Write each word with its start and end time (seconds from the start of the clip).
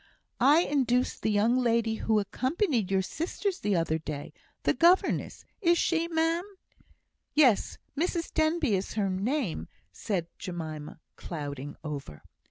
"I 0.39 0.61
induced 0.61 1.21
the 1.21 1.29
young 1.29 1.55
lady 1.59 1.93
who 1.93 2.19
accompanied 2.19 2.89
your 2.89 3.03
sisters 3.03 3.59
the 3.59 3.75
other 3.75 3.99
day 3.99 4.33
the 4.63 4.73
governess, 4.73 5.45
is 5.61 5.77
she, 5.77 6.07
ma'am?" 6.07 6.43
"Yes 7.35 7.77
Mrs 7.95 8.33
Denbigh 8.33 8.71
is 8.75 8.93
her 8.93 9.11
name," 9.11 9.67
said 9.91 10.25
Jemima, 10.39 10.99
clouding 11.17 11.75
over. 11.83 12.23